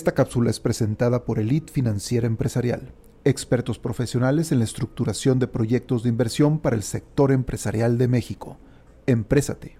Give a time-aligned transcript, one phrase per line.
[0.00, 6.02] Esta cápsula es presentada por Elite Financiera Empresarial, expertos profesionales en la estructuración de proyectos
[6.02, 8.56] de inversión para el sector empresarial de México.
[9.04, 9.76] Emprésate.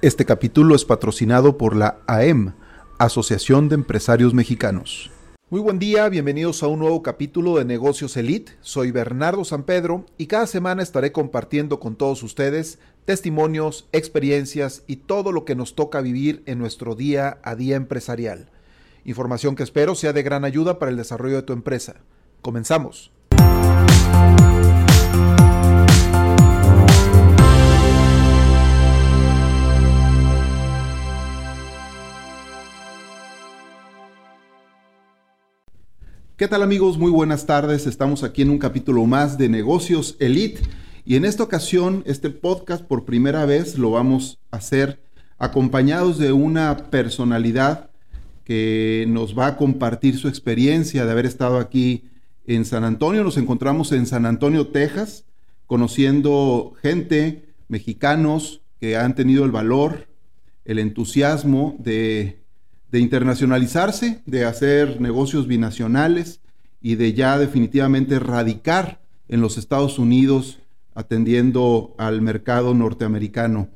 [0.00, 2.54] Este capítulo es patrocinado por la AEM,
[2.98, 5.10] Asociación de Empresarios Mexicanos.
[5.50, 8.52] Muy buen día, bienvenidos a un nuevo capítulo de Negocios Elite.
[8.62, 14.96] Soy Bernardo San Pedro y cada semana estaré compartiendo con todos ustedes testimonios, experiencias y
[14.96, 18.48] todo lo que nos toca vivir en nuestro día a día empresarial.
[19.06, 21.96] Información que espero sea de gran ayuda para el desarrollo de tu empresa.
[22.40, 23.12] Comenzamos.
[36.36, 36.96] ¿Qué tal amigos?
[36.98, 37.86] Muy buenas tardes.
[37.86, 40.62] Estamos aquí en un capítulo más de Negocios Elite
[41.04, 45.00] y en esta ocasión este podcast por primera vez lo vamos a hacer
[45.38, 47.90] acompañados de una personalidad
[48.44, 52.04] que nos va a compartir su experiencia de haber estado aquí
[52.46, 53.24] en San Antonio.
[53.24, 55.24] Nos encontramos en San Antonio, Texas,
[55.66, 60.08] conociendo gente, mexicanos, que han tenido el valor,
[60.64, 62.42] el entusiasmo de,
[62.92, 66.40] internacionalizarse, de hacer negocios binacionales
[66.80, 70.60] y de ya definitivamente radicar en los Estados Unidos
[70.94, 73.68] atendiendo al mercado norteamericano.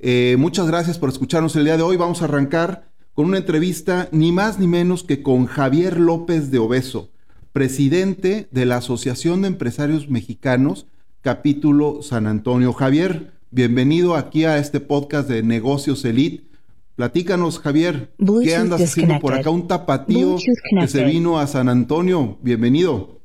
[0.00, 1.96] Eh, muchas gracias por escucharnos el día de hoy.
[1.96, 6.58] Vamos a arrancar con una entrevista ni más ni menos que con Javier López de
[6.58, 7.10] Obeso,
[7.52, 10.86] presidente de la Asociación de Empresarios Mexicanos,
[11.20, 12.72] capítulo San Antonio.
[12.72, 16.48] Javier, bienvenido aquí a este podcast de Negocios Elite.
[16.96, 18.12] Platícanos, Javier,
[18.42, 19.48] ¿qué andas haciendo por acá?
[19.50, 20.36] Un tapatío
[20.80, 22.38] que se vino a San Antonio.
[22.42, 23.20] Bienvenido.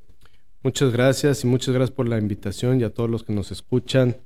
[0.62, 4.18] Muchas gracias y muchas gracias por la invitación y a todos los que nos escuchan.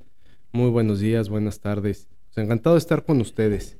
[0.52, 2.06] Muy buenos días, buenas tardes.
[2.34, 3.78] Pues encantado de estar con ustedes.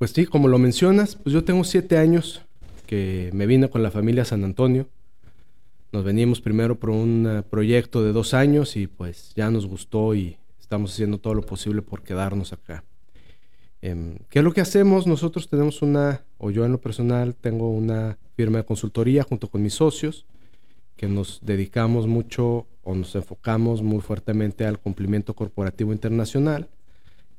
[0.00, 2.40] Pues sí, como lo mencionas, pues yo tengo siete años
[2.86, 4.88] que me vine con la familia San Antonio.
[5.92, 10.14] Nos venimos primero por un eh, proyecto de dos años y pues ya nos gustó
[10.14, 12.82] y estamos haciendo todo lo posible por quedarnos acá.
[13.82, 15.06] Em, ¿Qué es lo que hacemos?
[15.06, 19.62] Nosotros tenemos una, o yo en lo personal tengo una firma de consultoría junto con
[19.62, 20.24] mis socios
[20.96, 26.70] que nos dedicamos mucho o nos enfocamos muy fuertemente al cumplimiento corporativo internacional,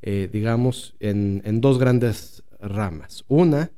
[0.03, 3.25] eh, digamos, en, en, dos grandes ramas.
[3.27, 3.71] Una,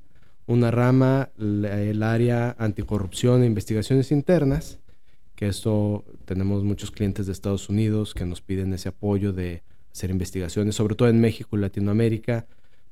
[0.45, 4.79] una rama, el área anticorrupción e investigaciones internas,
[5.35, 10.09] que esto tenemos muchos clientes de Estados Unidos que nos piden ese apoyo de hacer
[10.09, 12.45] investigaciones, sobre todo en México y Latinoamérica,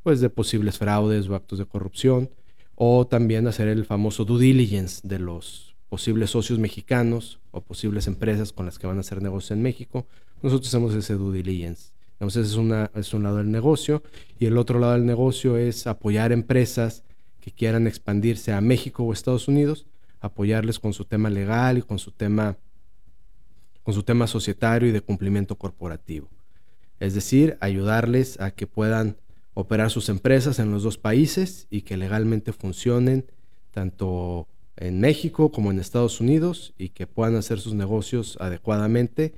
[0.03, 2.29] pues de posibles fraudes o actos de corrupción,
[2.75, 8.53] o también hacer el famoso due diligence de los posibles socios mexicanos o posibles empresas
[8.53, 10.07] con las que van a hacer negocios en México.
[10.41, 14.03] Nosotros hacemos ese due diligence entonces es, una, es un lado del negocio
[14.37, 17.03] y el otro lado del negocio es apoyar empresas
[17.39, 19.87] que quieran expandirse a México o Estados Unidos,
[20.19, 22.59] apoyarles con su tema legal y con su tema,
[23.81, 26.29] con su tema societario y de cumplimiento corporativo.
[26.99, 29.17] Es decir, ayudarles a que puedan
[29.55, 33.25] operar sus empresas en los dos países y que legalmente funcionen
[33.71, 39.33] tanto en México como en Estados Unidos y que puedan hacer sus negocios adecuadamente,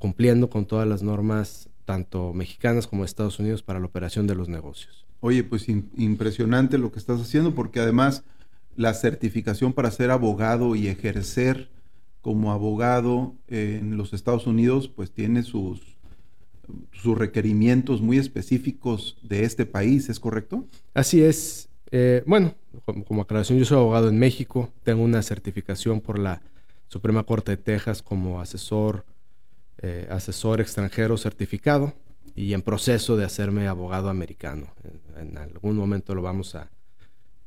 [0.00, 4.34] cumpliendo con todas las normas tanto mexicanas como de Estados Unidos para la operación de
[4.34, 5.06] los negocios.
[5.20, 8.24] Oye, pues impresionante lo que estás haciendo porque además
[8.76, 11.70] la certificación para ser abogado y ejercer
[12.20, 15.80] como abogado en los Estados Unidos pues tiene sus,
[16.92, 20.66] sus requerimientos muy específicos de este país, ¿es correcto?
[20.92, 21.68] Así es.
[21.92, 22.54] Eh, bueno,
[22.84, 26.42] como, como, aclaración, yo soy abogado en México, tengo una certificación por la
[26.88, 29.04] Suprema Corte de Texas como asesor
[29.82, 31.94] eh, asesor extranjero certificado
[32.34, 34.68] y en proceso de hacerme abogado americano.
[35.16, 36.70] En, algún momento lo vamos a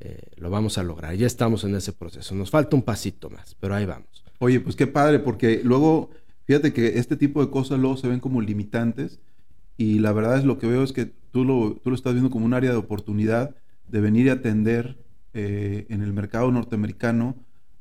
[0.00, 1.14] eh, lo vamos a lograr.
[1.14, 2.34] Ya estamos en ese proceso.
[2.34, 4.24] Nos falta un pasito más, pero ahí vamos.
[4.38, 6.10] Oye, pues qué padre, porque luego,
[6.46, 9.20] fíjate que este tipo de cosas luego se ven como limitantes
[9.76, 12.30] y la verdad es lo que veo es que tú lo, tú lo estás viendo
[12.30, 13.54] como un área de oportunidad
[13.88, 14.96] de venir y atender
[15.34, 17.36] eh, en el mercado norteamericano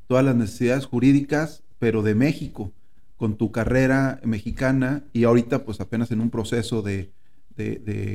[0.07, 2.73] todas las necesidades jurídicas, pero de México
[3.19, 7.11] con tu carrera mexicana y ahorita pues apenas en un proceso de,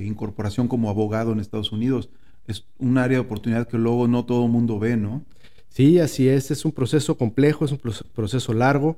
[0.06, 2.08] incorporación como abogado en Estados Unidos.
[2.46, 5.22] Es un área de oportunidad que luego no todo el mundo ve, ¿no?
[5.68, 6.50] Sí, así es.
[6.50, 7.80] Es un proceso complejo, es un
[8.14, 8.96] proceso largo,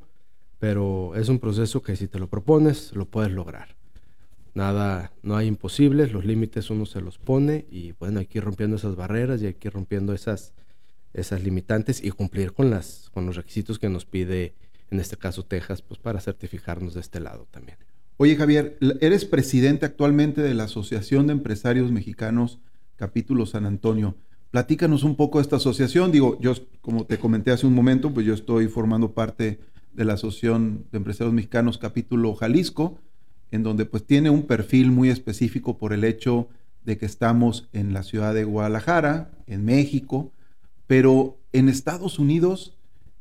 [0.61, 3.75] pero es un proceso que si te lo propones, lo puedes lograr.
[4.55, 8.77] Nada, no hay imposibles, los límites uno se los pone y bueno, hay ir rompiendo
[8.77, 10.55] esas barreras y hay que ir rompiendo esas,
[11.15, 14.55] esas limitantes y cumplir con, las, con los requisitos que nos pide
[14.91, 17.79] en este caso Texas, pues para certificarnos de este lado también.
[18.19, 22.61] Oye Javier, eres presidente actualmente de la Asociación de Empresarios Mexicanos,
[22.97, 24.17] capítulo San Antonio.
[24.51, 26.13] platícanos un poco de esta asociación.
[26.13, 29.61] Digo, yo, como te comenté hace un momento, pues yo estoy formando parte
[29.93, 32.99] de la Asociación de Empresarios Mexicanos capítulo Jalisco,
[33.51, 36.49] en donde pues tiene un perfil muy específico por el hecho
[36.85, 40.33] de que estamos en la ciudad de Guadalajara, en México,
[40.87, 42.76] pero en Estados Unidos,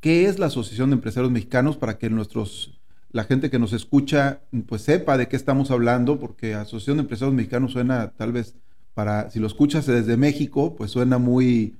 [0.06, 2.80] ¿qué es la Asociación de Empresarios Mexicanos para que nuestros
[3.12, 7.34] la gente que nos escucha pues sepa de qué estamos hablando, porque Asociación de Empresarios
[7.34, 8.54] Mexicanos suena tal vez
[8.94, 11.74] para si lo escuchas desde México, pues suena muy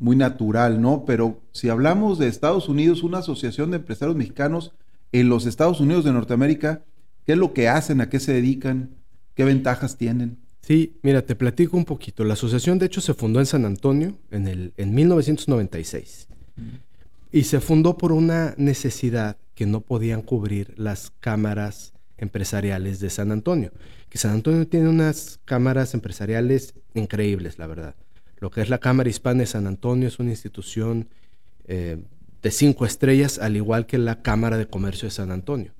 [0.00, 1.04] muy natural, ¿no?
[1.06, 4.72] Pero si hablamos de Estados Unidos, una asociación de empresarios mexicanos
[5.12, 6.82] en los Estados Unidos de Norteamérica,
[7.26, 8.00] ¿qué es lo que hacen?
[8.00, 8.90] ¿A qué se dedican?
[9.36, 10.38] ¿Qué ventajas tienen?
[10.62, 12.24] Sí, mira, te platico un poquito.
[12.24, 16.26] La asociación, de hecho, se fundó en San Antonio en, el, en 1996.
[17.30, 23.32] Y se fundó por una necesidad que no podían cubrir las cámaras empresariales de San
[23.32, 23.72] Antonio.
[24.08, 27.94] Que San Antonio tiene unas cámaras empresariales increíbles, la verdad.
[28.38, 31.08] Lo que es la Cámara Hispana de San Antonio es una institución
[31.66, 31.98] eh,
[32.42, 35.72] de cinco estrellas, al igual que la Cámara de Comercio de San Antonio.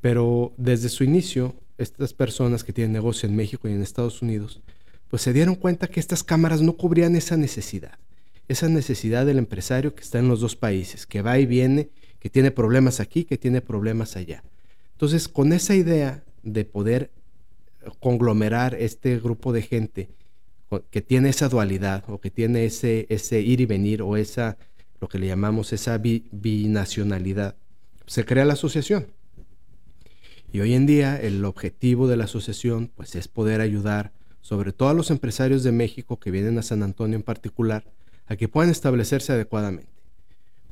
[0.00, 4.62] Pero desde su inicio, estas personas que tienen negocio en México y en Estados Unidos,
[5.08, 7.98] pues se dieron cuenta que estas cámaras no cubrían esa necesidad,
[8.48, 12.30] esa necesidad del empresario que está en los dos países, que va y viene, que
[12.30, 14.42] tiene problemas aquí, que tiene problemas allá.
[14.92, 17.10] Entonces, con esa idea de poder
[18.00, 20.10] conglomerar este grupo de gente
[20.90, 24.58] que tiene esa dualidad o que tiene ese, ese ir y venir o esa,
[25.00, 27.56] lo que le llamamos esa binacionalidad,
[28.06, 29.06] se crea la asociación.
[30.52, 34.88] Y hoy en día el objetivo de la asociación pues es poder ayudar sobre todo
[34.88, 37.84] a los empresarios de México que vienen a San Antonio en particular
[38.28, 39.90] a que puedan establecerse adecuadamente.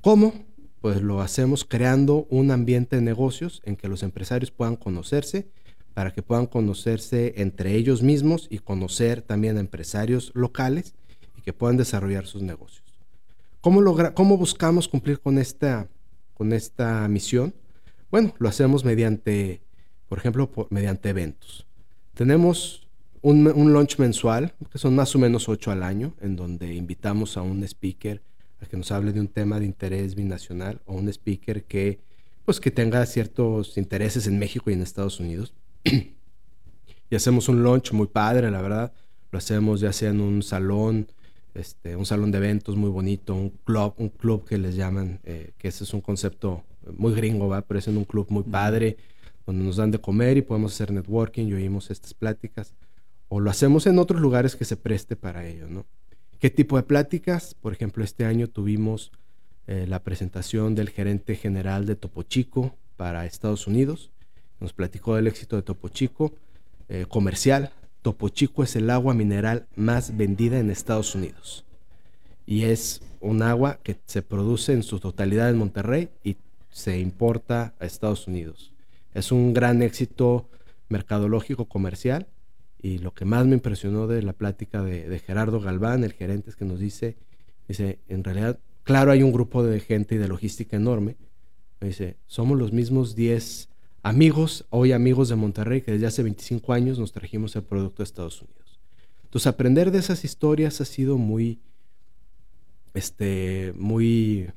[0.01, 0.35] ¿Cómo?
[0.81, 5.49] Pues lo hacemos creando un ambiente de negocios en que los empresarios puedan conocerse
[5.95, 10.95] para que puedan conocerse entre ellos mismos y conocer también a empresarios locales
[11.39, 12.85] y que puedan desarrollar sus negocios.
[13.63, 15.89] ¿Cómo, logra, cómo buscamos cumplir con esta,
[16.35, 17.55] con esta misión?
[18.11, 19.63] Bueno, lo hacemos mediante,
[20.07, 21.67] por ejemplo, mediante eventos.
[22.13, 22.86] Tenemos
[23.27, 27.37] un, un launch mensual, que son más o menos ocho al año, en donde invitamos
[27.37, 28.23] a un speaker
[28.61, 31.99] a que nos hable de un tema de interés binacional o un speaker que,
[32.45, 35.55] pues, que tenga ciertos intereses en México y en Estados Unidos
[37.11, 38.93] y hacemos un launch muy padre, la verdad.
[39.33, 41.09] Lo hacemos ya sea en un salón,
[41.55, 45.51] este, un salón de eventos muy bonito, un club, un club que les llaman, eh,
[45.59, 46.63] que ese es un concepto
[46.97, 47.63] muy gringo, ¿va?
[47.63, 48.97] pero es en un club muy padre,
[49.45, 52.73] donde nos dan de comer y podemos hacer networking y oímos estas pláticas.
[53.29, 55.87] O lo hacemos en otros lugares que se preste para ello, ¿no?
[56.39, 57.55] ¿Qué tipo de pláticas?
[57.55, 59.11] Por ejemplo, este año tuvimos
[59.67, 64.11] eh, la presentación del gerente general de Topo Chico para Estados Unidos
[64.61, 66.33] nos platicó del éxito de Topo Chico
[66.89, 67.73] eh, comercial.
[68.03, 71.65] Topo Chico es el agua mineral más vendida en Estados Unidos.
[72.47, 76.37] Y es un agua que se produce en su totalidad en Monterrey y
[76.71, 78.73] se importa a Estados Unidos.
[79.15, 80.49] Es un gran éxito
[80.89, 82.27] mercadológico comercial
[82.81, 86.57] y lo que más me impresionó de la plática de, Gerardo Galván, el gerente, es
[86.57, 87.17] que nos dice,
[87.69, 91.17] dice, en realidad, claro, hay un grupo de gente y de logística enorme,
[91.81, 93.69] dice, somos los mismos 10
[94.03, 98.05] amigos, hoy amigos de Monterrey, que desde hace 25 años nos trajimos el producto de
[98.05, 98.81] Estados Unidos.
[99.25, 101.61] Entonces, aprender de esas historias ha sido muy,
[102.95, 104.49] este, muy,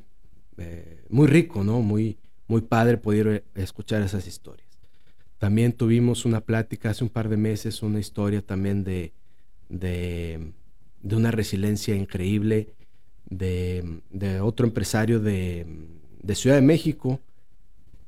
[0.58, 1.82] eh, muy rico, ¿no?
[1.82, 4.69] Muy, muy padre poder escuchar esas historias.
[5.40, 9.14] También tuvimos una plática hace un par de meses, una historia también de,
[9.70, 10.52] de,
[11.02, 12.76] de una resiliencia increíble
[13.30, 15.66] de, de otro empresario de,
[16.22, 17.20] de Ciudad de México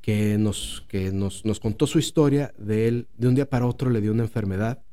[0.01, 3.89] que, nos, que nos, nos, contó su historia de él, de un día para otro
[3.89, 4.83] le dio una enfermedad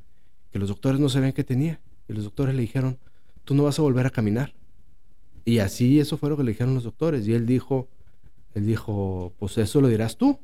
[0.51, 1.79] que los doctores no sabían que tenía.
[2.07, 2.97] Y los doctores le dijeron,
[3.43, 4.53] tú no vas a volver a caminar.
[5.45, 7.27] Y así eso fue lo que le dijeron los doctores.
[7.27, 7.87] Y él dijo,
[8.53, 10.39] él dijo, pues eso lo dirás tú.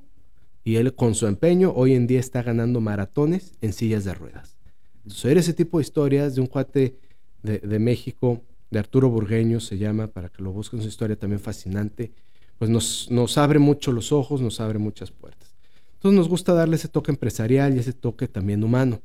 [0.65, 4.57] Y él con su empeño hoy en día está ganando maratones en sillas de ruedas.
[4.97, 6.97] Entonces, ese tipo de historias de un cuate
[7.41, 11.39] de, de México, de Arturo Burgueño se llama, para que lo busquen, su historia también
[11.39, 12.11] fascinante
[12.57, 15.53] pues nos, nos abre mucho los ojos, nos abre muchas puertas.
[15.95, 19.01] Entonces nos gusta darle ese toque empresarial y ese toque también humano.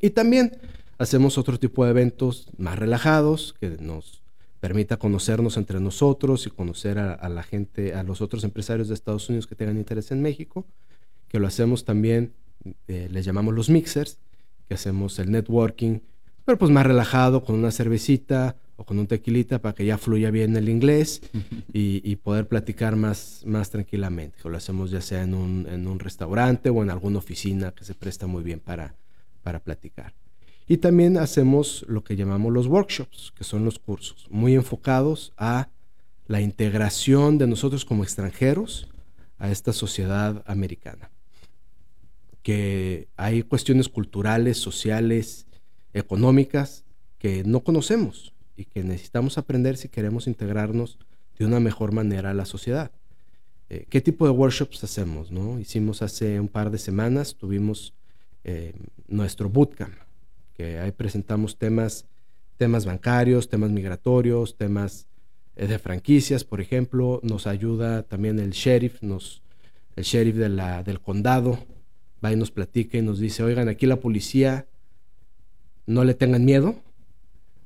[0.00, 0.58] Y también
[0.98, 4.21] hacemos otro tipo de eventos más relajados que nos
[4.62, 9.28] permita conocernos entre nosotros y conocer a, la gente, a los otros empresarios de Estados
[9.28, 10.64] Unidos que tengan interés en México,
[11.26, 12.32] que lo hacemos también,
[12.86, 14.18] eh, les llamamos los mixers,
[14.68, 15.98] que hacemos el networking,
[16.44, 20.56] pero pues más relajado, con una cervecita, con un tequilita para que ya fluya bien
[20.56, 21.22] el inglés
[21.72, 24.48] y, poder platicar más, más tranquilamente.
[24.48, 27.94] lo hacemos ya sea en un, en un, restaurante o en alguna oficina que se
[27.94, 28.94] presta muy bien para,
[29.42, 30.12] para platicar.
[30.66, 35.68] Y también hacemos lo que llamamos los workshops, que son los cursos, muy enfocados a
[36.26, 38.88] la integración de nosotros como extranjeros
[39.38, 41.10] a esta sociedad americana.
[42.42, 45.46] Que hay cuestiones culturales, sociales,
[45.92, 46.84] económicas
[47.18, 50.98] que no conocemos y que necesitamos aprender si queremos integrarnos
[51.38, 52.90] de una mejor manera a la sociedad.
[53.68, 55.30] Eh, ¿Qué tipo de workshops hacemos?
[55.30, 55.58] No?
[55.58, 57.94] Hicimos hace un par de semanas, tuvimos
[58.44, 58.74] eh,
[59.08, 59.94] nuestro bootcamp,
[60.80, 62.06] ahí presentamos temas,
[62.56, 65.06] temas bancarios, temas migratorios, temas
[65.56, 67.20] eh, de franquicias, por ejemplo.
[67.22, 69.42] Nos ayuda también el sheriff, nos,
[69.96, 71.58] el sheriff de la, del condado,
[72.24, 74.66] va y nos platica y nos dice, oigan, aquí la policía,
[75.86, 76.76] no le tengan miedo.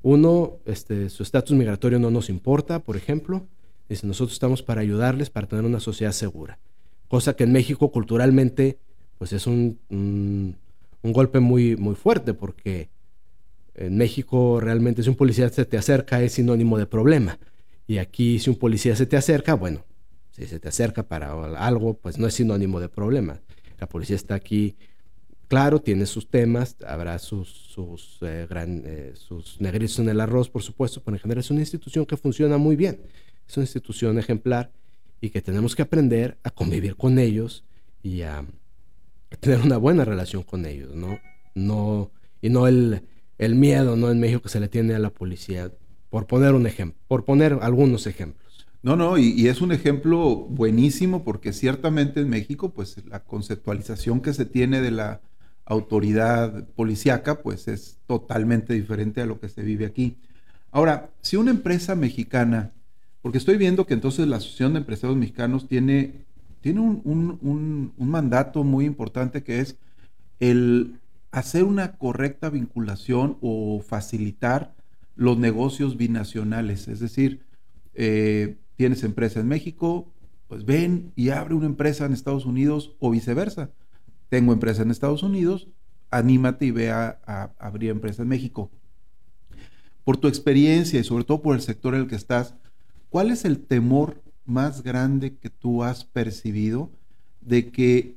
[0.01, 3.45] Uno, este, su estatus migratorio no nos importa, por ejemplo.
[3.89, 6.59] Dice, nosotros estamos para ayudarles para tener una sociedad segura.
[7.07, 8.79] Cosa que en México culturalmente
[9.17, 10.55] pues es un,
[11.03, 12.89] golpe muy, muy fuerte porque
[13.75, 17.39] en México realmente si un policía se te acerca es sinónimo de problema.
[17.87, 19.85] Y aquí si un policía se te acerca, bueno,
[20.31, 23.39] si se te acerca para algo, pues no es sinónimo de problema.
[23.79, 24.75] La policía está aquí,
[25.47, 30.49] claro, tiene sus temas, habrá sus, sus, eh, gran, eh, sus negritos en el arroz,
[30.49, 32.99] por supuesto, pero en general es una institución que funciona muy bien
[33.47, 34.71] es una institución ejemplar
[35.21, 37.63] y que tenemos que aprender a convivir con ellos
[38.03, 38.45] y a,
[39.39, 41.19] tener una buena relación con ellos, ¿no?
[41.55, 43.03] no y no el,
[43.37, 44.11] el miedo, ¿no?
[44.11, 45.71] En México que se le tiene a la policía,
[46.09, 48.65] por poner un ejemplo, por poner algunos ejemplos.
[48.83, 54.21] No, no, y, y, es un ejemplo buenísimo porque ciertamente en México, pues la conceptualización
[54.21, 55.21] que se tiene de la
[55.65, 60.15] autoridad policíaca, pues es totalmente diferente a lo que se vive aquí.
[60.71, 62.71] Ahora, si una empresa mexicana
[63.27, 66.25] porque estoy viendo que entonces la Asociación de Empresarios Mexicanos tiene,
[66.61, 69.77] tiene un, mandato muy importante que es
[70.39, 70.99] el
[71.31, 74.73] hacer una correcta vinculación o facilitar
[75.15, 76.87] los negocios binacionales.
[76.87, 77.41] Es decir,
[77.93, 80.11] eh, tienes empresa en México,
[80.47, 83.69] pues ven y abre una empresa en Estados Unidos o viceversa.
[84.29, 85.67] Tengo empresa en Estados Unidos,
[86.11, 88.69] anímate y ve a, a abrir empresa en México.
[90.03, 92.53] Por tu experiencia y sobre todo por el sector en el que estás,
[93.09, 96.89] ¿Cuál es el temor más grande que tú has percibido
[97.41, 98.15] de que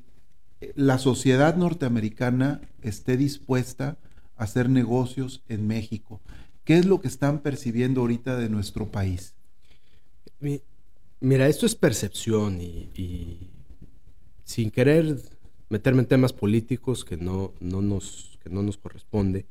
[0.75, 3.97] la sociedad norteamericana esté dispuesta
[4.37, 6.21] a hacer negocios en México?
[6.65, 9.35] ¿Qué es lo que están percibiendo ahorita de nuestro país?
[11.21, 13.51] Mira, esto es percepción y,
[14.45, 15.21] sin querer
[15.69, 19.47] meterme en temas políticos que no, no, nos, que no nos corresponde,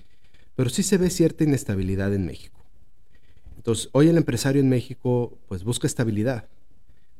[0.55, 2.59] pero sí se ve cierta inestabilidad en México.
[3.55, 6.47] Entonces, hoy el empresario en México pues busca estabilidad.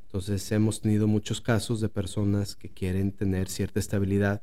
[0.10, 4.42] Entonces, hemos tenido muchos casos de personas que quieren tener cierta estabilidad,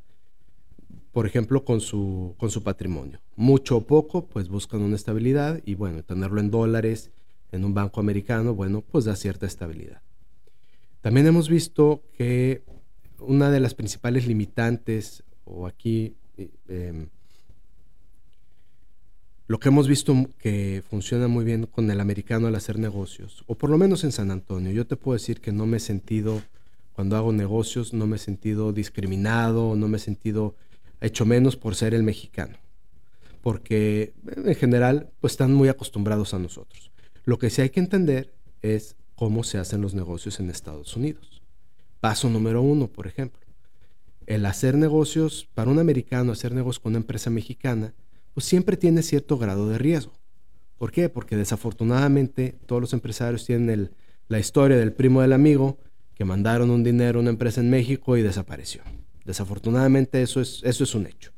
[1.11, 3.19] por ejemplo, con su, con su patrimonio.
[3.35, 7.11] Mucho o poco, pues buscan una estabilidad y bueno, tenerlo en dólares,
[7.51, 10.03] en un banco americano, bueno, pues da cierta estabilidad.
[11.01, 12.63] También hemos visto que
[13.19, 16.15] una de las principales limitantes, o aquí
[16.69, 17.09] eh,
[19.49, 23.55] lo que hemos visto que funciona muy bien con el americano al hacer negocios, o
[23.55, 26.43] por lo menos en San Antonio, yo te puedo decir que no me he sentido,
[26.93, 30.57] cuando hago negocios, no me he sentido discriminado, no me he sentido
[31.01, 32.57] hecho menos por ser el mexicano,
[33.43, 36.91] porque en general pues están muy acostumbrados a nosotros.
[37.25, 41.43] Lo que sí hay que entender es cómo se hacen los negocios en Estados Unidos.
[42.01, 43.41] Paso número uno, por ejemplo.
[44.27, 47.95] El hacer negocios, para un americano, hacer negocios con una empresa mexicana,
[48.37, 50.13] pues siempre tiene cierto grado de riesgo.
[50.77, 51.09] ¿Por qué?
[51.09, 53.93] Porque desafortunadamente todos los empresarios tienen
[54.29, 55.79] la historia del primo del amigo
[56.15, 58.83] que mandaron un dinero a una empresa en México y desapareció.
[59.25, 61.33] Desafortunadamente eso es, eso es un hecho.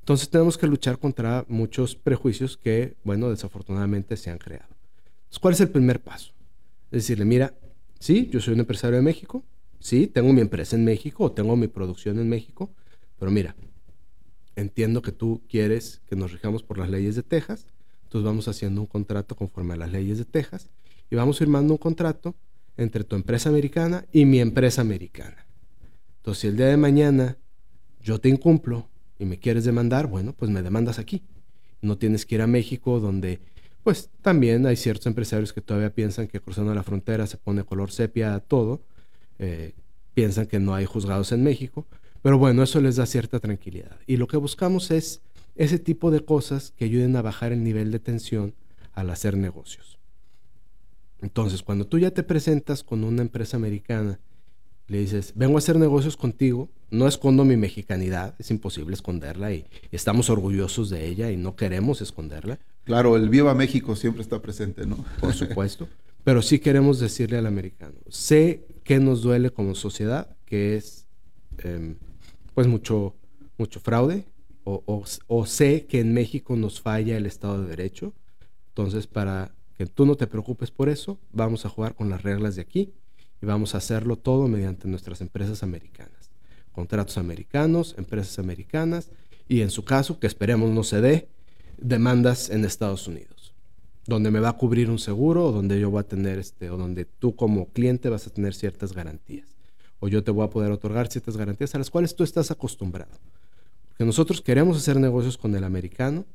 [0.00, 4.74] Entonces tenemos que luchar contra muchos prejuicios que, bueno, desafortunadamente se han creado.
[5.38, 6.32] ¿cuál es el primer paso?
[6.90, 7.52] Es decirle, mira,
[7.98, 9.44] sí, yo soy un empresario de México,
[9.80, 12.70] sí, tengo mi empresa en México o tengo mi producción en México,
[13.18, 13.54] pero mira,
[14.56, 17.66] entiendo que tú quieres que nos rijamos por las leyes de Texas,
[18.04, 20.68] entonces vamos haciendo un contrato conforme a las leyes de Texas
[21.10, 22.34] y vamos firmando un contrato
[22.76, 25.46] entre tu empresa americana y mi empresa americana.
[26.16, 27.36] Entonces, si el día de mañana
[28.00, 31.22] yo te incumplo y me quieres demandar, bueno, pues me demandas aquí.
[31.80, 33.40] No tienes que ir a México donde,
[33.82, 37.90] pues también hay ciertos empresarios que todavía piensan que cruzando la frontera se pone color
[37.90, 38.82] sepia a todo,
[39.38, 39.74] eh,
[40.14, 41.86] piensan que no hay juzgados en México,
[42.22, 43.98] pero bueno, eso les da cierta tranquilidad.
[44.06, 45.20] Y lo que buscamos es
[45.56, 48.54] ese tipo de cosas que ayuden a bajar el nivel de tensión
[48.94, 49.98] al hacer negocios.
[51.20, 54.18] Entonces, cuando tú ya te presentas con una empresa americana
[54.88, 59.64] Le dices, vengo a hacer negocios contigo, no escondo mi mexicanidad, es imposible esconderla y,
[59.90, 62.58] estamos orgullosos de ella y no queremos esconderla.
[62.84, 65.02] Claro, el Viva México siempre está presente, ¿no?
[65.20, 65.88] Por supuesto.
[66.24, 71.06] Pero sí queremos decirle al americano, sé que nos duele como sociedad, que es
[71.58, 71.96] em,
[72.54, 73.14] pues mucho,
[73.58, 74.24] mucho fraude,
[74.64, 78.12] o, o, sé que en México nos falla el Estado de Derecho.
[78.68, 82.54] Entonces, para que tú no te preocupes por eso, vamos a jugar con las reglas
[82.54, 82.92] de aquí
[83.40, 86.30] y vamos a hacerlo todo mediante nuestras empresas americanas.
[86.70, 89.10] Contratos americanos, empresas americanas
[89.48, 91.28] y en su caso, que esperemos no se dé,
[91.76, 93.54] demandas en Estados Unidos,
[94.06, 96.76] donde me va a cubrir un seguro o donde yo voy a tener este o
[96.76, 99.51] donde tú como cliente vas a tener ciertas garantías
[100.02, 103.12] o yo te voy a poder otorgar ciertas garantías a las cuales tú estás acostumbrado.
[103.86, 106.26] Porque nosotros queremos hacer negocios con el americano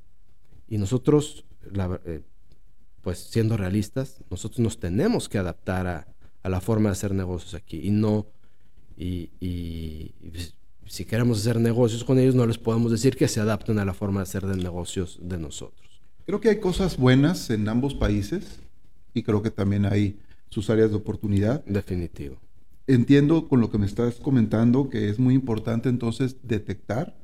[0.70, 1.44] y nosotros,
[2.06, 2.22] eh,
[3.02, 6.08] pues siendo realistas, nosotros nos tenemos que adaptar a,
[6.50, 8.28] la forma de hacer negocios aquí y no,
[8.96, 9.32] y,
[10.86, 13.94] si queremos hacer negocios con ellos, no les podemos decir que se adapten a la
[13.94, 16.00] forma de hacer de negocios de nosotros.
[16.26, 18.62] Creo que hay cosas buenas en ambos países
[19.14, 20.18] y creo que también hay
[20.50, 21.66] sus áreas de oportunidad.
[21.66, 22.38] Definitivo.
[22.88, 27.16] Entiendo con lo que me estás comentando que es muy importante entonces detectar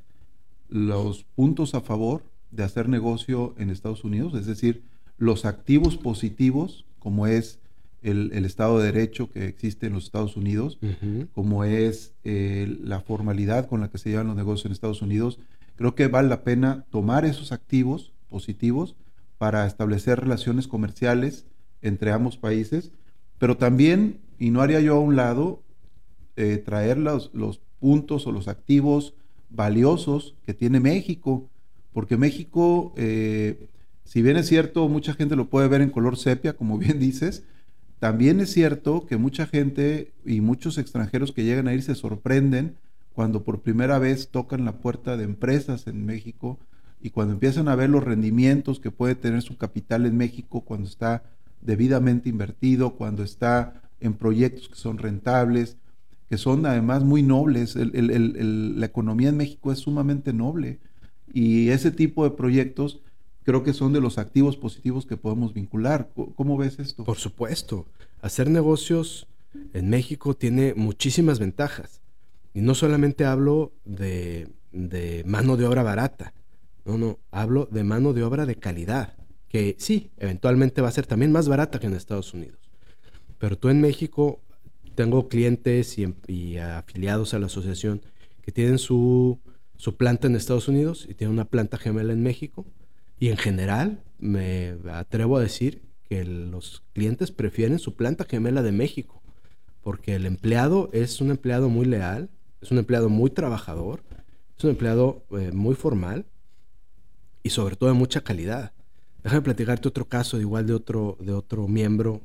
[0.68, 4.84] los puntos a favor de hacer negocio en Estados Unidos, es decir,
[5.18, 7.60] los activos positivos, como es
[8.02, 10.78] el, Estado de Derecho que existe en los Estados Unidos,
[11.34, 15.40] como es eh, la formalidad con la que se llevan los negocios en Estados Unidos,
[15.76, 18.96] creo que vale la pena tomar esos activos positivos
[19.38, 21.46] para establecer relaciones comerciales
[21.82, 22.92] entre ambos países,
[23.40, 25.64] pero también, y no haría yo a un lado,
[26.36, 29.14] eh, traer los, los puntos o los activos
[29.50, 31.50] valiosos que tiene México,
[31.94, 33.70] porque México, eh,
[34.04, 37.46] si bien es cierto, mucha gente lo puede ver en color sepia, como bien dices,
[38.00, 42.76] también es cierto que mucha gente y muchos extranjeros que llegan a ir se sorprenden
[43.14, 46.60] cuando por primera vez tocan la puerta de empresas en México
[47.02, 50.90] y cuando empiezan a ver los rendimientos que puede tener su capital en México cuando
[50.90, 51.24] está
[51.62, 55.78] debidamente invertido, cuando está en proyectos que son rentables,
[56.30, 57.76] que son además muy nobles.
[57.76, 60.80] la economía en México es sumamente noble
[61.34, 63.02] y ese tipo de proyectos
[63.44, 66.10] creo que son de los activos positivos que podemos vincular.
[66.36, 67.04] ¿Cómo ves esto?
[67.04, 67.88] Por supuesto.
[68.22, 69.28] Hacer negocios
[69.74, 72.02] en México tiene muchísimas ventajas.
[72.54, 76.34] Y no solamente hablo de, de mano de obra barata,
[76.86, 79.16] no, no, hablo de mano de obra de calidad,
[79.48, 82.60] que sí, eventualmente va a ser también más barata que en Estados Unidos.
[83.44, 84.40] Pero tú en México
[84.96, 88.02] tengo clientes y, afiliados a la asociación
[88.42, 89.42] que tienen su,
[89.98, 92.66] planta en Estados Unidos y tienen una planta gemela en México.
[93.20, 98.72] Y en general me atrevo a decir que los clientes prefieren su planta gemela de
[98.72, 99.22] México,
[99.82, 102.30] porque el empleado es un empleado muy leal,
[102.62, 104.06] es un empleado muy trabajador,
[104.58, 106.26] es un empleado eh, muy formal
[107.44, 108.72] y sobre todo de mucha calidad.
[109.22, 112.22] Déjame platicarte otro caso, igual de otro, de otro miembro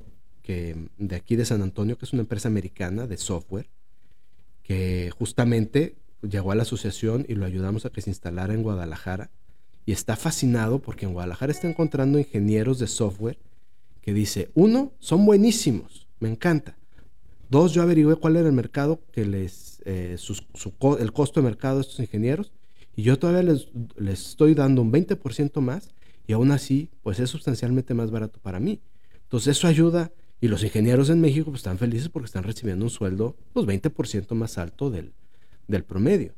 [0.48, 3.68] de aquí de San Antonio, que es una empresa americana de software,
[4.62, 9.30] que justamente llegó a la asociación y lo ayudamos a que se instalara en Guadalajara.
[9.84, 13.38] Y está fascinado porque en Guadalajara está encontrando ingenieros de software
[14.00, 16.76] que dice, uno, son buenísimos, me encanta.
[17.50, 20.16] Dos, yo averigué cuál era el mercado que les, eh,
[20.98, 22.52] el costo de mercado de estos ingenieros
[22.94, 25.90] y yo todavía les, les estoy dando un 20% más
[26.26, 28.80] y aún así, pues es sustancialmente más barato para mí.
[29.22, 32.90] Entonces eso ayuda y los ingenieros en México pues, están felices porque están recibiendo un
[32.90, 35.12] sueldo pues 20% más alto del,
[35.66, 36.34] del promedio.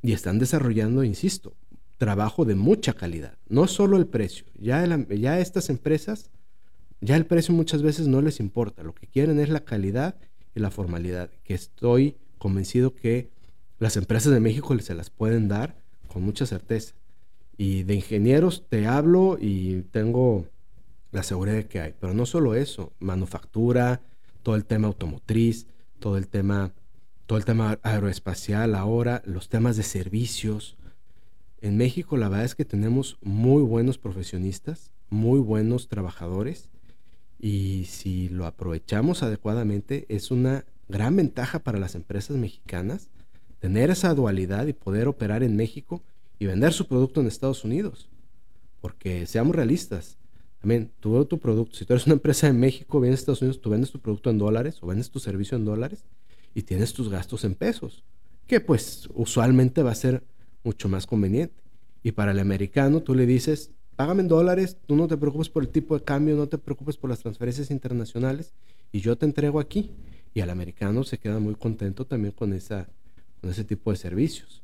[0.00, 1.54] Y están desarrollando, insisto,
[1.98, 3.38] trabajo de mucha calidad.
[3.48, 4.46] No solo el precio.
[4.58, 6.30] Ya, ya estas empresas,
[7.00, 8.82] ya el precio muchas veces no les importa.
[8.82, 10.16] Lo que quieren es la calidad
[10.54, 11.30] y la formalidad.
[11.44, 13.30] Que estoy convencido que
[13.78, 15.76] las empresas de México se las pueden dar
[16.08, 16.94] con mucha certeza.
[17.56, 20.46] Y de ingenieros te hablo y tengo
[21.12, 21.94] la seguridad que hay.
[22.00, 24.00] Pero no solo eso, manufactura,
[24.42, 25.66] todo el tema automotriz,
[26.00, 26.72] todo el tema,
[27.26, 30.76] todo el tema aeroespacial ahora, los temas de servicios.
[31.60, 36.68] En México la verdad es que tenemos muy buenos profesionistas, muy buenos trabajadores
[37.38, 43.08] y si lo aprovechamos adecuadamente es una gran ventaja para las empresas mexicanas
[43.62, 46.02] tener esa dualidad y poder operar en México
[46.40, 48.08] y vender su producto en Estados Unidos.
[48.80, 50.18] Porque seamos realistas,
[50.62, 53.60] también, tú tu producto, si tú eres una empresa de México, vienes a Estados Unidos,
[53.60, 56.04] tú vendes tu producto en dólares o vendes tu servicio en dólares
[56.54, 58.04] y tienes tus gastos en pesos,
[58.46, 60.22] que pues usualmente va a ser
[60.62, 61.60] mucho más conveniente.
[62.04, 65.64] Y para el americano tú le dices, págame en dólares, tú no te preocupes por
[65.64, 68.52] el tipo de cambio, no te preocupes por las transferencias internacionales
[68.92, 69.90] y yo te entrego aquí.
[70.32, 72.86] y el americano se queda muy contento también con, esa,
[73.40, 74.62] con ese tipo de servicios.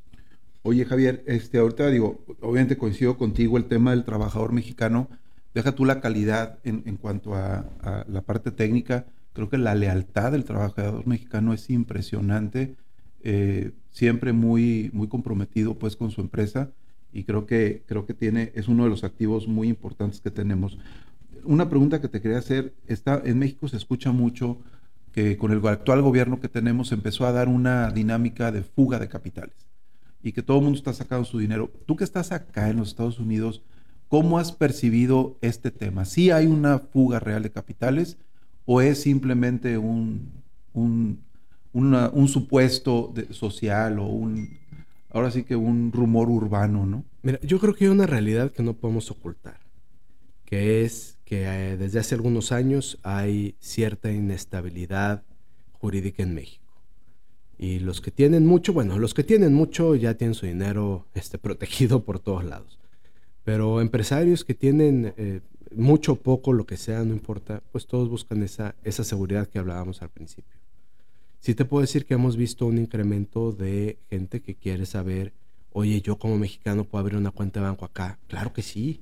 [0.63, 5.09] Oye Javier, este, ahorita digo, obviamente coincido contigo el tema del trabajador mexicano,
[5.53, 10.31] deja tú la calidad en, cuanto a, a, la parte técnica, creo que la lealtad
[10.31, 12.75] del trabajador mexicano es impresionante,
[13.21, 16.71] eh, siempre muy, muy comprometido pues con su empresa
[17.11, 20.77] y creo que, creo que tiene, es uno de los activos muy importantes que tenemos.
[21.43, 24.59] Una pregunta que te quería hacer, está, en México se escucha mucho
[25.11, 29.09] que con el actual gobierno que tenemos empezó a dar una dinámica de fuga de
[29.09, 29.55] capitales
[30.21, 31.71] y que todo el mundo está sacando su dinero.
[31.85, 33.63] Tú que estás acá en los Estados Unidos,
[34.09, 36.03] ¿cómo has percibido este tema?
[36.03, 38.17] ¿Sí hay una fuga real de capitales
[38.65, 40.31] o es simplemente un,
[40.73, 41.23] un,
[41.71, 44.57] un supuesto social o un,
[45.11, 47.05] ahora sí que un rumor urbano, ¿no?
[47.21, 49.59] Mira, yo creo que hay una realidad que no podemos ocultar,
[50.45, 55.23] que es que eh, desde hace algunos años hay cierta inestabilidad
[55.73, 56.65] jurídica en México.
[57.57, 61.37] Y los que tienen mucho, bueno, los que tienen mucho ya tienen su dinero este,
[61.39, 62.79] protegido por todos lados.
[63.49, 65.41] Pero empresarios que tienen eh,
[65.75, 69.57] mucho o poco, lo que sea, no importa, pues todos buscan esa, esa seguridad que
[69.57, 70.59] hablábamos al principio.
[71.39, 75.33] Sí te puedo decir que hemos visto un incremento de gente que quiere saber,
[75.71, 78.19] oye, yo como mexicano puedo abrir una cuenta de banco acá.
[78.27, 79.01] Claro que sí,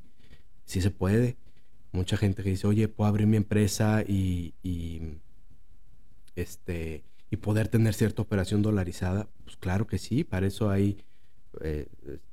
[0.63, 1.35] sí se puede
[1.91, 4.53] mucha gente que dice, oye, puedo abrir mi empresa y,
[6.37, 9.27] este, y poder tener cierta operación dolarizada.
[9.43, 11.03] Pues claro que sí, para eso hay,
[11.59, 11.87] eh,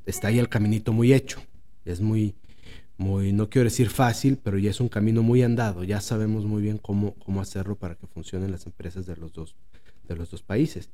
[0.07, 1.43] está ahí el caminito muy hecho.
[1.85, 2.35] Es muy,
[2.97, 5.85] muy, no quiero decir fácil, pero ya es un camino muy andado.
[5.85, 9.57] Ya sabemos muy bien cómo, cómo hacerlo para que funcionen las empresas de los dos,
[10.07, 10.91] de los dos países.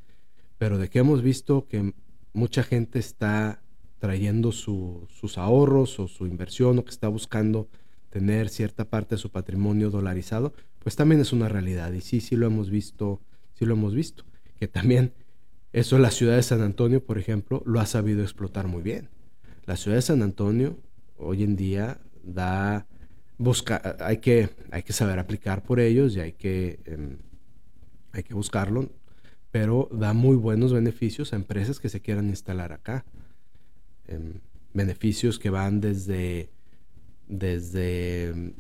[0.59, 1.95] Pero de que hemos visto que
[2.33, 3.63] mucha gente está
[3.99, 7.69] trayendo sus ahorros o su inversión o que está buscando
[8.09, 11.93] tener cierta parte de su patrimonio dolarizado, pues también es una realidad.
[11.93, 13.21] Y sí, sí lo hemos visto,
[13.55, 14.25] sí lo hemos visto.
[14.59, 15.13] Que también
[15.73, 19.09] eso la ciudad de San Antonio, por ejemplo, lo ha sabido explotar muy bien.
[19.71, 20.77] La ciudad de San Antonio
[21.17, 22.89] hoy en día da
[23.39, 27.19] busca hay que hay que saber aplicar por ellos y hay que em,
[28.11, 28.91] hay que buscarlo
[29.53, 33.05] pero da muy buenos beneficios a empresas que se quieran instalar acá.
[34.09, 34.41] Em,
[34.75, 36.51] beneficios que van desde
[37.29, 38.51] desde mm,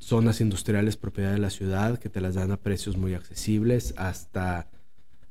[0.00, 4.68] zonas industriales propiedad de la ciudad que te las dan a precios muy accesibles hasta,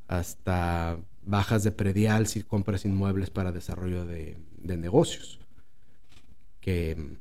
[0.08, 5.39] hasta bajas de predial si compras inmuebles para desarrollo de, negocios.
[6.60, 7.17] Que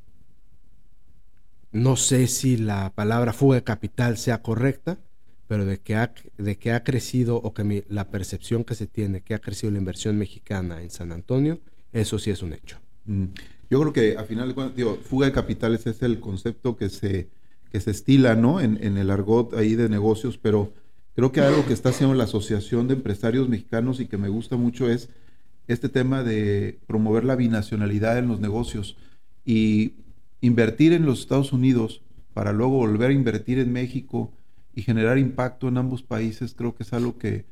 [1.73, 4.99] no sé si la palabra fuga de capital sea correcta,
[5.47, 9.21] pero de que ha, de que ha crecido o que la percepción que se tiene
[9.21, 11.61] que ha crecido la inversión mexicana en San Antonio,
[11.93, 12.79] eso sí es un hecho.
[13.05, 13.27] Mm.
[13.69, 17.29] Yo creo que al final de digo, fuga de capitales es el concepto que se,
[17.71, 18.61] que se estila, ¿no?
[18.61, 20.73] En, en, el argot ahí de negocios, pero
[21.15, 24.57] creo que algo que está haciendo la Asociación de Empresarios Mexicanos y que me gusta
[24.57, 25.09] mucho es
[25.69, 28.97] este tema de promover la binacionalidad en los negocios
[29.45, 29.95] y
[30.41, 32.03] invertir en los Estados Unidos
[32.35, 34.33] para luego volver a invertir en México
[34.75, 37.47] y generar impacto en ambos países, creo que es algo que,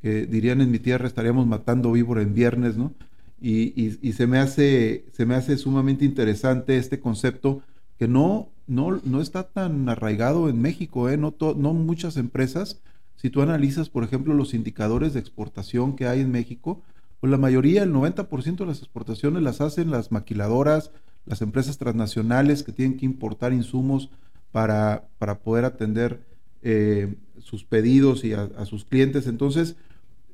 [0.00, 2.92] dirían en mi tierra, estaríamos matando víbora en viernes, ¿no?
[3.40, 7.62] Y, se, me hace, se me hace sumamente interesante este concepto
[7.98, 11.16] que no, no, no está tan arraigado en México, ¿eh?
[11.16, 12.80] no, no muchas empresas.
[13.16, 16.82] Si tú analizas, por ejemplo, los indicadores de exportación que hay en México,
[17.22, 20.90] pues la mayoría, el 90% de las exportaciones las hacen las maquiladoras,
[21.24, 24.10] las empresas transnacionales que tienen que importar insumos
[24.50, 26.26] para, para poder atender
[26.62, 29.28] eh, sus pedidos y a, sus clientes.
[29.28, 29.76] Entonces,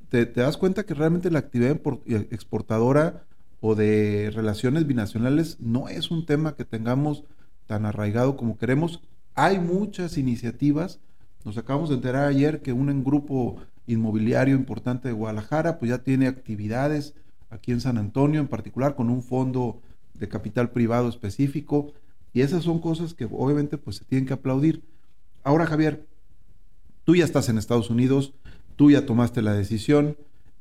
[0.08, 3.26] te, das cuenta que realmente la actividad eh, exportadora
[3.60, 7.22] o de relaciones binacionales no es un tema que tengamos
[7.66, 9.02] tan arraigado como queremos.
[9.34, 11.00] Hay muchas iniciativas.
[11.44, 16.28] Nos acabamos de enterar ayer que un grupo inmobiliario importante de Guadalajara pues ya tiene
[16.28, 17.14] actividades
[17.50, 19.80] aquí en San Antonio, en particular con un fondo
[20.14, 21.92] de capital privado específico.
[22.32, 24.82] Y esas son cosas que obviamente pues se tienen que aplaudir.
[25.42, 26.06] Ahora, Javier,
[27.04, 28.34] tú ya estás en Estados Unidos,
[28.76, 30.16] tú ya tomaste la decisión,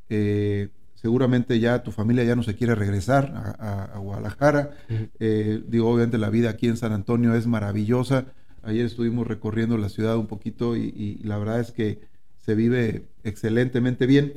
[0.09, 4.71] eh, seguramente ya tu familia ya no se quiere regresar a, Guadalajara.
[5.19, 8.25] Eh, digo, obviamente la vida aquí en San Antonio es maravillosa.
[8.63, 12.01] Ayer estuvimos recorriendo la ciudad un poquito y, la verdad es que
[12.47, 14.35] se vive excelentemente bien.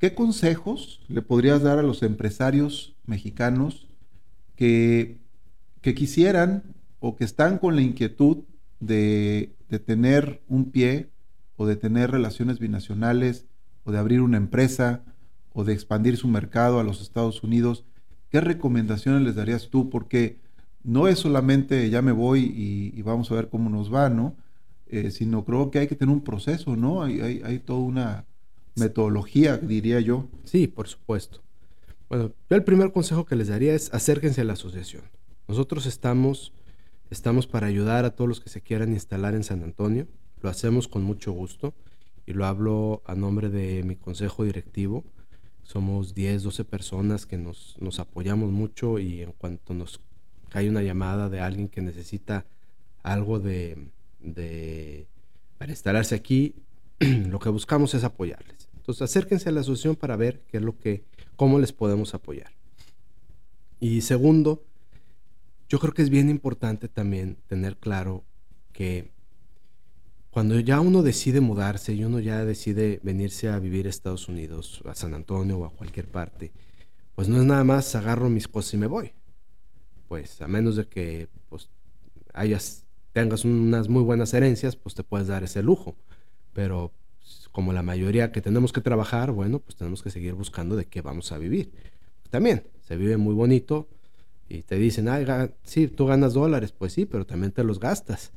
[0.00, 3.86] ¿Qué consejos le podrías dar a los empresarios mexicanos
[4.56, 5.20] que,
[5.82, 6.64] que quisieran
[6.98, 8.38] o que están con la inquietud
[8.80, 11.10] de, de tener un pie
[11.54, 13.46] o de tener relaciones binacionales
[13.84, 15.04] o de abrir una empresa
[15.52, 17.84] o de expandir su mercado a los Estados Unidos,
[18.30, 19.90] ¿qué recomendaciones les darías tú?
[19.90, 20.40] Porque
[20.82, 22.52] no es solamente ya me voy
[22.96, 24.34] y, vamos a ver cómo nos va, ¿no?
[24.88, 27.02] Eh, sino creo que hay que tener un proceso, ¿no?
[27.02, 28.24] Hay, hay, hay toda una
[28.76, 30.28] metodología, diría yo.
[30.44, 31.42] Sí, por supuesto.
[32.08, 35.02] Bueno, yo el primer consejo que les daría es acérquense a la asociación.
[35.48, 36.52] Nosotros estamos,
[37.10, 40.06] estamos para ayudar a todos los que se quieran instalar en San Antonio.
[40.40, 41.74] Lo hacemos con mucho gusto
[42.26, 45.04] y lo hablo a nombre de mi consejo directivo.
[45.64, 50.00] Somos 10, 12 personas que nos, nos apoyamos mucho y en cuanto nos
[50.48, 52.46] cae una llamada de alguien que necesita
[53.02, 53.88] algo de,
[54.20, 55.08] de
[55.58, 56.54] para instalarse aquí,
[56.98, 58.68] lo que buscamos es apoyarles.
[58.76, 62.52] Entonces acérquense a la asociación para ver qué es lo que, cómo les podemos apoyar.
[63.80, 64.64] Y segundo,
[65.68, 68.24] yo creo que es bien importante también tener claro
[68.72, 69.10] que
[70.30, 74.82] cuando ya uno decide mudarse y uno ya decide venirse a vivir a Estados Unidos,
[74.84, 76.52] a San Antonio o a cualquier parte,
[77.14, 79.12] pues no es nada más agarro mis cosas y me voy.
[80.08, 81.70] Pues a menos de que pues,
[82.34, 82.85] hayas,
[83.16, 85.96] tengas unas muy buenas herencias, pues te puedes dar ese lujo.
[86.52, 86.92] Pero
[87.50, 91.00] como la mayoría que tenemos que trabajar, bueno, pues tenemos que seguir buscando de qué
[91.00, 91.72] vamos a vivir.
[92.28, 93.88] También se vive muy bonito
[94.50, 95.24] y te dicen, ay,
[95.62, 98.32] sí, tú ganas dólares, pues sí, pero también te los gastas.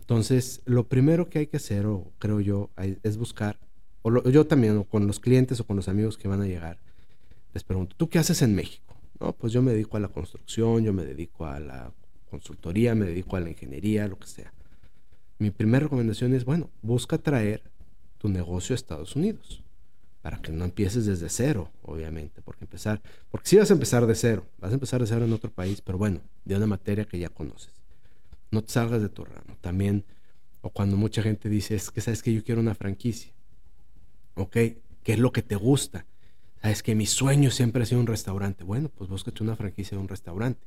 [0.00, 2.70] Entonces, lo primero que hay que hacer, o creo yo,
[3.02, 3.58] es buscar,
[4.00, 6.78] o yo también, o con los clientes o con los amigos que van a llegar,
[7.52, 8.96] les pregunto, ¿tú qué haces en México?
[9.20, 11.92] No, pues yo me dedico a la construcción, yo me dedico a la
[12.34, 14.52] consultoría, me dedico a la ingeniería, lo que sea.
[15.38, 17.62] Mi primera recomendación es, bueno, busca traer
[18.18, 19.62] tu negocio a Estados Unidos.
[20.20, 24.14] Para que no empieces desde cero, obviamente, porque empezar, porque si vas a empezar de
[24.14, 27.18] cero, vas a empezar de cero en otro país, pero bueno, de una materia que
[27.18, 27.72] ya conoces.
[28.50, 29.56] No te salgas de tu ramo.
[29.60, 30.04] También,
[30.62, 33.32] o cuando mucha gente dice, es que sabes que yo quiero una franquicia.
[34.34, 34.52] ¿Ok?
[34.52, 36.06] ¿Qué es lo que te gusta?
[36.62, 38.64] Sabes que mi sueño siempre ha sido un restaurante.
[38.64, 40.66] Bueno, pues búscate una franquicia de un restaurante.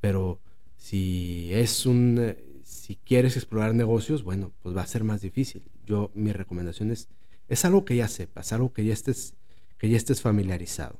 [0.00, 0.40] Pero
[0.78, 5.62] si es un, eh, si quieres explorar negocios, bueno, pues va a ser más difícil.
[5.84, 7.08] Yo, mi recomendación es,
[7.48, 9.34] es algo que ya sepas, algo que ya estés,
[9.76, 10.98] que ya estés familiarizado.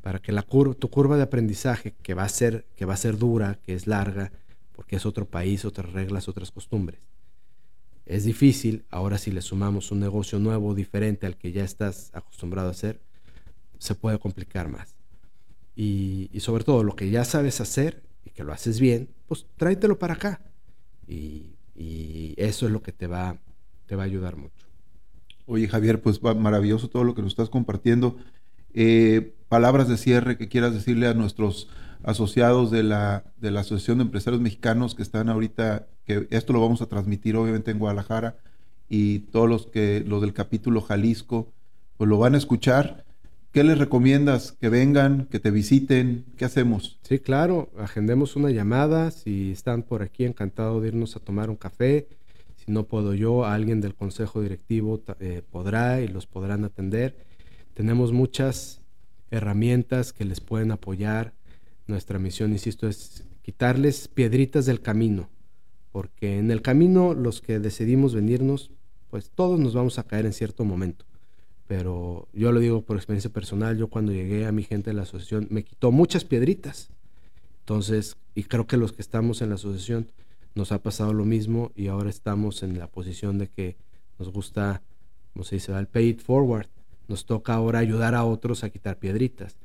[0.00, 3.18] Para que la tu curva de aprendizaje, que va, a ser, que va a ser
[3.18, 4.32] dura, que es larga,
[4.72, 7.00] porque es otro país, otras reglas, otras costumbres.
[8.06, 12.68] Es difícil, ahora si le sumamos un negocio nuevo, diferente al que ya estás acostumbrado
[12.68, 13.00] a hacer,
[13.78, 14.94] se puede complicar más.
[15.76, 19.98] Y sobre todo lo que ya sabes hacer y que lo haces bien, pues tráetelo
[19.98, 20.40] para acá
[21.06, 21.46] y,
[22.36, 23.36] eso es lo que te va,
[23.86, 24.66] te va a ayudar mucho.
[25.46, 28.16] Oye Javier, pues maravilloso todo lo que nos estás compartiendo.
[28.72, 31.68] Eh, palabras de cierre que quieras decirle a nuestros
[32.02, 36.60] asociados de la, de la Asociación de Empresarios Mexicanos que están ahorita, que esto lo
[36.60, 38.38] vamos a transmitir obviamente en Guadalajara
[38.88, 41.52] y todos los que los del capítulo Jalisco,
[41.96, 43.04] pues lo van a escuchar
[43.52, 44.52] ¿Qué les recomiendas?
[44.52, 45.26] ¿Que vengan?
[45.26, 46.24] ¿Que te visiten?
[46.36, 47.00] ¿Qué hacemos?
[47.02, 49.10] Sí, claro, agendemos una llamada.
[49.10, 52.06] Si están por aquí, encantado de irnos a tomar un café.
[52.54, 57.16] Si no puedo yo, alguien del consejo directivo eh, podrá y los podrán atender.
[57.74, 58.82] Tenemos muchas
[59.32, 61.34] herramientas que les pueden apoyar.
[61.88, 65.28] Nuestra misión, insisto, es quitarles piedritas del camino,
[65.90, 68.70] porque en el camino los que decidimos venirnos,
[69.08, 71.09] pues todos nos vamos a caer en cierto momento
[71.70, 75.02] pero yo lo digo por experiencia personal, yo cuando llegué a mi gente de la
[75.02, 76.90] asociación me quitó muchas piedritas.
[77.60, 80.10] Entonces, y creo que los que estamos en la asociación
[80.56, 83.76] nos ha pasado lo mismo y ahora estamos en la posición de que
[84.18, 84.82] nos gusta,
[85.32, 86.66] como se dice, el pay it forward.
[87.06, 89.56] Nos toca ahora ayudar a otros a quitar piedritas,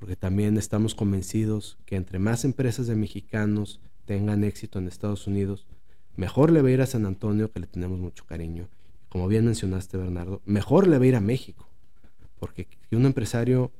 [0.00, 5.66] porque también estamos convencidos que entre más empresas de mexicanos tengan éxito en Estados Unidos,
[6.14, 8.68] mejor le va a ir a San Antonio, que le tenemos mucho cariño,
[9.14, 11.68] como bien mencionaste Bernardo, mejor le va a ir a México,
[12.40, 13.70] porque que un empresario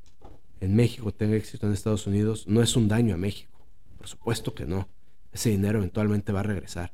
[0.61, 3.59] en México tenga éxito en Estados Unidos no es un daño a México,
[3.99, 4.87] por supuesto que no,
[5.33, 6.93] ese dinero eventualmente va a regresar.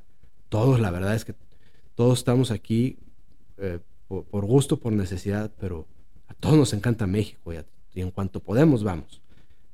[0.49, 1.35] Todos, la verdad es que
[1.95, 2.97] todos estamos aquí
[3.59, 5.87] eh, por, gusto, por necesidad, pero
[6.27, 9.21] a todos nos encanta México y, en cuanto podemos vamos.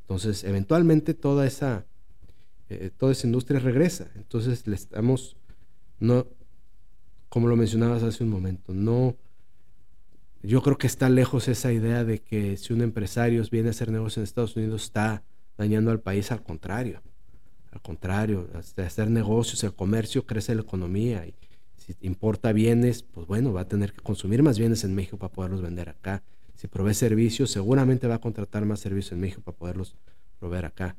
[0.01, 1.87] Entonces, eventualmente toda esa,
[2.69, 4.11] eh, toda esa industria regresa.
[4.17, 5.37] Entonces, le estamos,
[6.01, 6.27] no,
[7.29, 9.17] como lo mencionabas hace un momento, no,
[10.43, 13.91] yo creo que está lejos esa idea de que si un empresario viene a hacer
[13.91, 15.23] negocio en Estados Unidos está
[15.59, 17.03] dañando al país, al contrario,
[17.73, 21.35] al contrario, hacer negocios, el comercio crece la economía y
[21.77, 25.33] si importa bienes, pues bueno, va a tener que consumir más bienes en México para
[25.33, 26.23] poderlos vender acá.
[26.55, 29.95] Si provee servicios, seguramente va a contratar más servicios en México para poderlos
[30.39, 30.97] proveer acá.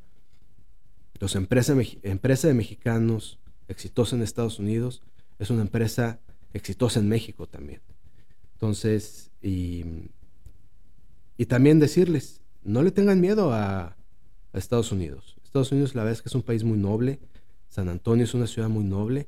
[1.13, 5.01] Entonces, empresa, empresa de mexicanos exitosa en Estados Unidos
[5.39, 6.19] es una empresa
[6.53, 7.81] exitosa en México también.
[8.53, 9.83] Entonces, y,
[11.37, 13.95] y también decirles, no le tengan miedo a,
[14.53, 15.37] Estados Unidos.
[15.43, 17.19] Estados Unidos la verdad es que es un país muy noble,
[17.67, 19.27] San Antonio es una ciudad muy noble,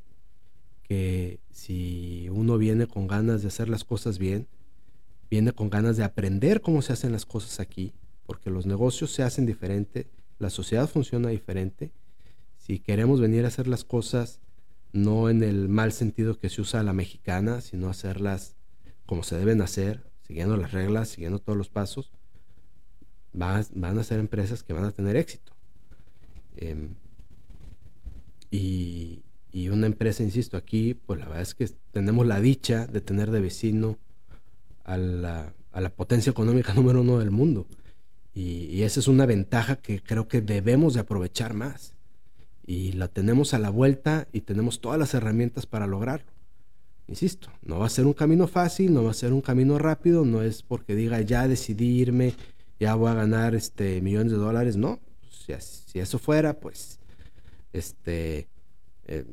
[0.81, 4.47] que si uno viene con ganas de hacer las cosas bien,
[5.29, 7.93] viene con ganas de aprender cómo se hacen las cosas aquí,
[8.25, 10.07] porque los negocios se hacen diferente,
[10.39, 11.91] la sociedad funciona diferente.
[12.57, 14.39] Si queremos venir a hacer las cosas
[14.91, 18.55] no en el mal sentido que se usa la mexicana, sino hacerlas
[19.05, 22.11] como se deben hacer, siguiendo las reglas, siguiendo todos los pasos,
[23.33, 25.53] van, a ser empresas que van a tener éxito.
[26.57, 26.95] Em,
[28.51, 33.01] y, y una empresa, insisto, aquí, pues la verdad es que tenemos la dicha de
[33.01, 33.97] tener de vecino
[34.83, 37.67] a la, a la potencia económica número uno del mundo.
[38.33, 41.95] Y, esa es una ventaja que creo que debemos de aprovechar más.
[42.69, 46.31] Y la tenemos a la vuelta y tenemos todas las herramientas para lograrlo.
[47.07, 50.23] Insisto, no va a ser un camino fácil, no va a ser un camino rápido,
[50.23, 52.35] no es porque diga ya decidí irme,
[52.79, 54.99] ya voy a ganar este millones de dólares, no.
[55.31, 56.99] Si, eso fuera, pues
[57.73, 58.47] este
[59.07, 59.25] eh,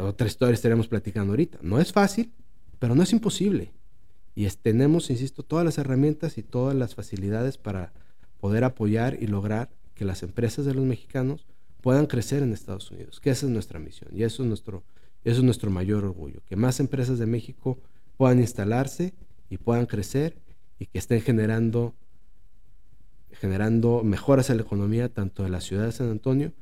[0.00, 1.60] otra historia estaremos platicando ahorita.
[1.62, 2.32] No es fácil,
[2.80, 3.70] pero no es imposible.
[4.34, 7.92] Y tenemos, insisto, todas las herramientas y todas las facilidades para
[8.40, 11.46] poder apoyar y lograr que las empresas de los mexicanos
[11.82, 14.84] puedan crecer en Estados Unidos, que esa es nuestra misión y eso es nuestro,
[15.24, 17.78] eso es nuestro mayor orgullo, que más empresas de México
[18.16, 19.12] puedan instalarse
[19.50, 20.36] y puedan crecer
[20.78, 21.94] y que estén generando,
[23.32, 26.52] generando mejoras en la economía tanto de la ciudad de San Antonio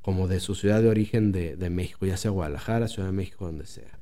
[0.00, 3.66] como de su ciudad de origen de, México, ya sea Guadalajara, Ciudad de México, donde
[3.66, 3.98] sea.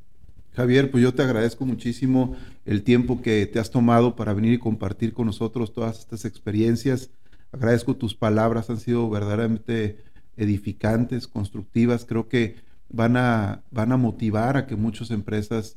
[0.55, 4.59] Javier, pues yo te agradezco muchísimo el tiempo que te has tomado para venir y
[4.59, 7.11] compartir con nosotros todas estas experiencias.
[7.51, 9.99] Agradezco tus palabras, han sido verdaderamente
[10.38, 12.05] edificantes, constructivas.
[12.05, 12.57] Creo que
[12.88, 15.77] van a, van a motivar a que muchas empresas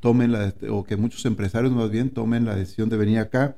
[0.00, 3.56] tomen la, o que muchos empresarios más bien tomen la decisión de venir acá.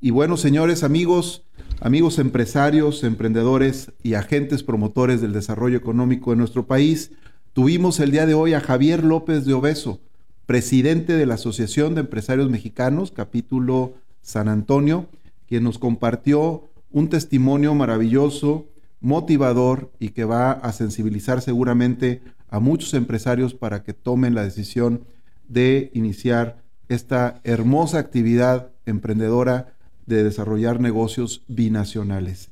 [0.00, 1.44] Y bueno, señores, amigos,
[1.80, 7.12] amigos empresarios, emprendedores y agentes promotores del desarrollo económico de nuestro país.
[7.52, 10.00] Tuvimos el día de hoy a Javier López de Obeso,
[10.46, 15.06] presidente de la Asociación de Empresarios Mexicanos, capítulo San Antonio,
[15.46, 18.66] quien nos compartió un testimonio maravilloso,
[19.02, 25.04] motivador y que va a sensibilizar seguramente a muchos empresarios para que tomen la decisión
[25.48, 29.74] de iniciar esta hermosa actividad emprendedora
[30.06, 32.50] de desarrollar negocios binacionales.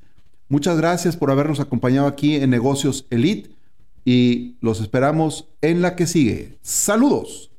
[0.48, 3.50] Muchas gracias por habernos acompañado aquí en Negocios Elite
[4.04, 6.58] y los esperamos en la que sigue.
[6.62, 7.49] Saludos.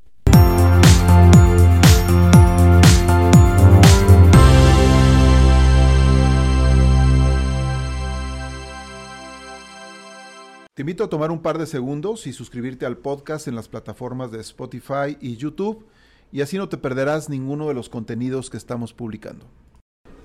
[10.82, 14.32] Te invito a tomar un par de segundos y suscribirte al podcast en las plataformas
[14.32, 15.86] de Spotify y YouTube
[16.32, 19.46] y así no te perderás ninguno de los contenidos que estamos publicando.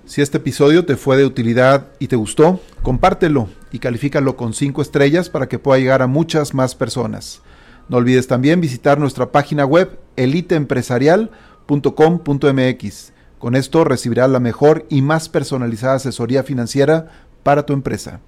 [0.07, 4.81] Si este episodio te fue de utilidad y te gustó, compártelo y califícalo con 5
[4.81, 7.43] estrellas para que pueda llegar a muchas más personas.
[7.91, 13.13] No olvides también visitar nuestra página web eliteempresarial.com.mx.
[13.39, 18.23] Con esto recibirás la mejor y más personalizada asesoría financiera para tu empresa.